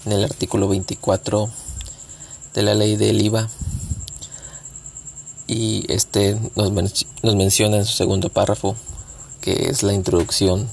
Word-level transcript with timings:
en 0.05 0.11
el 0.11 0.23
artículo 0.23 0.67
24 0.67 1.49
de 2.53 2.61
la 2.61 2.73
ley 2.73 2.97
del 2.97 3.21
IVA 3.21 3.49
y 5.47 5.85
este 5.91 6.37
nos, 6.55 6.71
nos 7.21 7.35
menciona 7.35 7.77
en 7.77 7.85
su 7.85 7.93
segundo 7.93 8.29
párrafo 8.29 8.75
que 9.41 9.69
es 9.69 9.83
la 9.83 9.93
introducción 9.93 10.69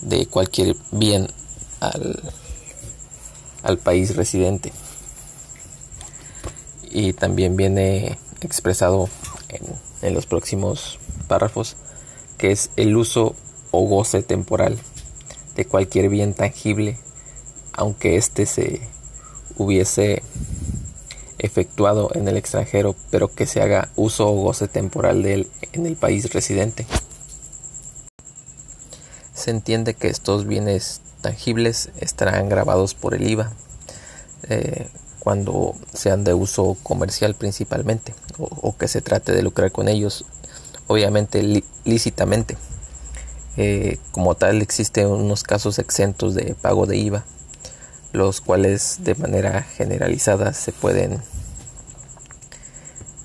de 0.00 0.26
cualquier 0.26 0.76
bien 0.90 1.28
al, 1.80 2.22
al 3.62 3.78
país 3.78 4.14
residente. 4.14 4.72
Y 6.90 7.12
también 7.12 7.56
viene 7.56 8.18
expresado 8.40 9.08
en, 9.48 9.62
en 10.02 10.14
los 10.14 10.26
próximos 10.26 10.98
párrafos 11.28 11.76
que 12.36 12.52
es 12.52 12.70
el 12.76 12.96
uso 12.96 13.34
o 13.70 13.86
goce 13.86 14.22
temporal 14.22 14.78
de 15.56 15.64
cualquier 15.64 16.08
bien 16.08 16.34
tangible, 16.34 16.98
aunque 17.72 18.16
éste 18.16 18.46
se 18.46 18.80
hubiese 19.56 20.22
efectuado 21.38 22.10
en 22.14 22.28
el 22.28 22.36
extranjero, 22.36 22.94
pero 23.10 23.28
que 23.28 23.46
se 23.46 23.60
haga 23.60 23.88
uso 23.96 24.28
o 24.28 24.42
goce 24.42 24.68
temporal 24.68 25.22
de 25.22 25.34
él 25.34 25.50
en 25.72 25.86
el 25.86 25.96
país 25.96 26.32
residente. 26.32 26.86
Se 29.34 29.50
entiende 29.50 29.94
que 29.94 30.08
estos 30.08 30.46
bienes 30.46 31.00
tangibles 31.20 31.90
estarán 32.00 32.48
grabados 32.48 32.94
por 32.94 33.14
el 33.14 33.28
IVA 33.28 33.52
eh, 34.48 34.88
cuando 35.20 35.74
sean 35.92 36.24
de 36.24 36.34
uso 36.34 36.76
comercial 36.82 37.34
principalmente 37.34 38.14
o, 38.38 38.76
que 38.76 38.88
se 38.88 39.00
trate 39.00 39.32
de 39.32 39.42
lucrar 39.42 39.72
con 39.72 39.88
ellos, 39.88 40.24
obviamente 40.86 41.62
lícitamente. 41.84 42.56
Eh, 43.60 43.98
como 44.12 44.36
tal 44.36 44.62
existen 44.62 45.08
unos 45.08 45.42
casos 45.42 45.80
exentos 45.80 46.36
de 46.36 46.54
pago 46.54 46.86
de 46.86 46.96
IVA, 46.96 47.24
los 48.12 48.40
cuales 48.40 48.98
de 49.00 49.16
manera 49.16 49.64
generalizada 49.64 50.52
se 50.52 50.70
pueden 50.70 51.20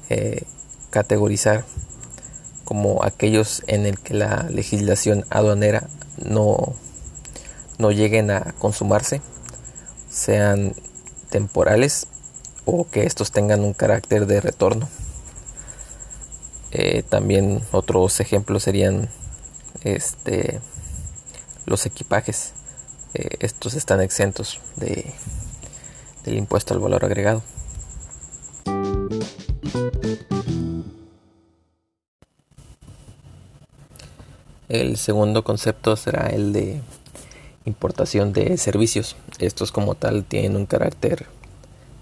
eh, 0.10 0.42
categorizar 0.90 1.66
como 2.64 3.04
aquellos 3.04 3.62
en 3.68 3.86
el 3.86 4.00
que 4.00 4.16
la 4.16 4.48
legislación 4.50 5.24
aduanera 5.30 5.88
no, 6.18 6.74
no 7.78 7.92
lleguen 7.92 8.32
a 8.32 8.56
consumarse, 8.58 9.22
sean 10.10 10.74
temporales 11.30 12.08
o 12.66 12.90
que 12.90 13.06
estos 13.06 13.32
tengan 13.32 13.64
un 13.64 13.74
carácter 13.74 14.26
de 14.26 14.42
retorno. 14.42 14.90
Eh, 16.72 17.04
también 17.08 17.62
otros 17.72 18.20
ejemplos 18.20 18.64
serían 18.64 19.10
este, 19.84 20.60
los 21.66 21.86
equipajes. 21.86 22.54
Eh, 23.14 23.38
estos 23.40 23.76
están 23.76 24.02
exentos 24.02 24.60
de, 24.76 25.14
del 26.24 26.38
impuesto 26.38 26.74
al 26.74 26.80
valor 26.80 27.06
agregado. 27.06 27.44
El 34.70 34.98
segundo 34.98 35.44
concepto 35.44 35.96
será 35.96 36.30
el 36.30 36.52
de 36.52 36.82
importación 37.66 38.34
de 38.34 38.58
servicios. 38.58 39.16
Estos 39.40 39.72
como 39.72 39.96
tal 39.96 40.24
tienen 40.24 40.56
un 40.56 40.66
carácter 40.66 41.28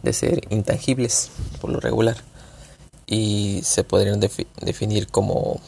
de 0.03 0.14
ser 0.14 0.41
intangibles 0.50 1.31
por 1.59 1.70
lo 1.70 1.80
regular 1.80 2.18
y 3.06 3.59
se 3.64 3.84
podrían 3.84 4.20
definir 4.20 5.08
como 5.08 5.59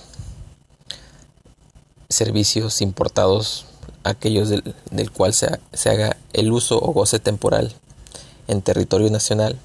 servicios 2.13 2.81
importados, 2.81 3.66
aquellos 4.03 4.50
del, 4.50 5.12
cual 5.12 5.34
se, 5.34 5.59
se, 5.74 5.90
haga 5.90 6.18
el 6.34 6.51
uso 6.51 6.79
o 6.79 6.94
goce 6.94 7.19
temporal 7.19 7.74
en 8.47 8.62
territorio 8.62 9.09
nacional 9.09 9.57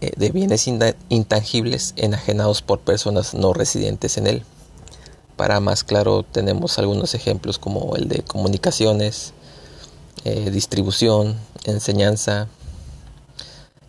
eh, 0.00 0.12
de 0.16 0.30
bienes 0.30 0.68
intangibles 1.08 1.92
enajenados 1.96 2.62
por 2.62 2.78
personas 2.78 3.34
no 3.34 3.52
residentes 3.52 4.16
en 4.16 4.28
él. 4.28 4.44
Para 5.36 5.58
más 5.58 5.82
claro 5.82 6.22
tenemos 6.22 6.78
algunos 6.78 7.14
ejemplos 7.14 7.58
como 7.58 7.96
el 7.96 8.08
de 8.08 8.22
comunicaciones, 8.22 9.32
eh, 10.24 10.50
distribución, 10.50 11.36
enseñanza, 11.64 12.48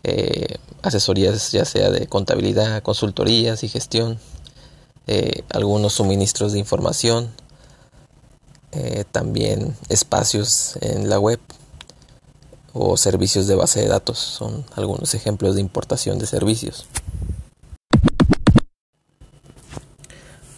eh, 0.03 0.55
asesorías 0.81 1.51
ya 1.51 1.65
sea 1.65 1.91
de 1.91 2.07
contabilidad, 2.07 2.81
consultorías 2.81 3.63
y 3.63 3.69
gestión, 3.69 4.19
eh, 5.11 5.41
algunos 5.49 5.93
suministros 5.93 6.53
de 6.53 6.59
información, 6.59 7.31
eh, 8.73 9.05
también 9.11 9.75
espacios 9.89 10.77
en 10.81 11.09
la 11.09 11.17
web 11.17 11.39
o 12.73 12.95
servicios 12.95 13.47
de 13.47 13.55
base 13.55 13.81
de 13.81 13.87
datos 13.87 14.19
son 14.19 14.63
algunos 14.75 15.15
ejemplos 15.15 15.55
de 15.55 15.61
importación 15.61 16.19
de 16.19 16.27
servicios. 16.27 16.85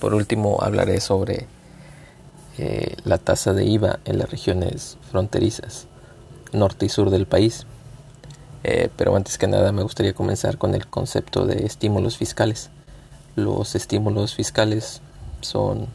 Por 0.02 0.14
último 0.14 0.58
hablaré 0.62 1.00
sobre 1.00 1.48
eh, 2.58 2.98
la 3.06 3.20
tasa 3.20 3.54
de 3.54 3.64
IVA 3.64 4.02
en 4.04 4.18
las 4.18 4.30
regiones 4.30 4.98
fronterizas 5.12 5.88
norte 6.52 6.88
y 6.88 6.90
sur 6.90 7.10
del 7.10 7.26
país. 7.26 7.66
pero 8.98 9.16
antes 9.16 9.38
que 9.38 9.48
nada 9.48 9.72
me 9.72 9.82
gustaría 9.82 10.14
comenzar 10.14 10.58
con 10.58 10.76
el 10.76 10.88
concepto 10.88 11.46
de 11.46 11.66
estímulos 11.66 12.18
fiscales. 12.18 12.70
Los 13.36 13.76
estímulos 13.76 14.36
fiscales 14.36 15.02
son 15.42 15.88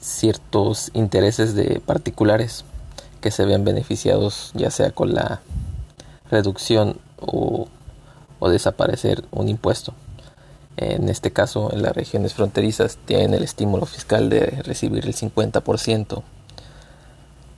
ciertos 0.00 0.90
intereses 0.94 1.54
de 1.54 1.80
particulares 1.84 2.64
que 3.20 3.30
se 3.30 3.44
ven 3.44 3.64
beneficiados 3.64 4.52
ya 4.54 4.70
sea 4.70 4.92
con 4.92 5.14
la 5.14 5.40
reducción 6.30 6.98
o, 7.20 7.68
desaparecer 8.48 9.24
un 9.32 9.48
impuesto. 9.48 9.92
En 10.76 11.08
este 11.08 11.32
caso, 11.32 11.72
en 11.72 11.82
las 11.82 11.96
regiones 11.96 12.34
fronterizas 12.34 12.96
tienen 13.04 13.34
el 13.34 13.42
estímulo 13.42 13.86
fiscal 13.86 14.30
de 14.30 14.62
recibir 14.62 15.04
el 15.04 15.14
50% 15.14 16.22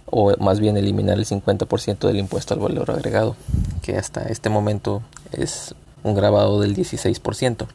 o 0.07 0.35
más 0.39 0.61
bien 0.61 0.79
eliminar 0.79 1.19
el 1.19 1.27
50% 1.27 1.99
del 2.07 2.17
impuesto 2.17 2.55
al 2.55 2.61
valor 2.61 2.91
agregado, 2.91 3.37
que 3.83 3.99
hasta 3.99 4.23
este 4.23 4.49
momento 4.49 5.03
es 5.33 5.75
un 6.03 6.15
grabado 6.15 6.61
del 6.61 6.75
16%. 6.75 7.67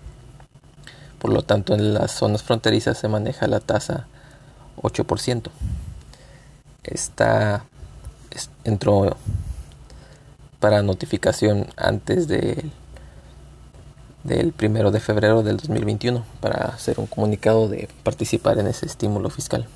Por 1.20 1.32
lo 1.32 1.42
tanto, 1.42 1.74
en 1.74 1.94
las 1.94 2.12
zonas 2.12 2.44
fronterizas 2.44 2.98
se 2.98 3.08
maneja 3.08 3.48
la 3.48 3.60
tasa 3.60 4.08
8%. 4.82 5.50
Esta 6.84 7.66
entró 8.64 9.16
para 10.60 10.82
notificación 10.82 11.68
antes 11.78 12.28
de, 12.28 12.70
del 14.24 14.54
primero 14.54 14.92
de 14.92 15.00
febrero 15.00 15.44
del 15.44 15.58
2021 15.58 16.26
para 16.40 16.66
hacer 16.68 17.00
un 17.00 17.08
comunicado 17.08 17.68
de 17.68 17.90
participar 18.04 18.58
en 18.60 18.68
ese 18.68 18.86
estímulo 18.86 19.30
fiscal. 19.30 19.68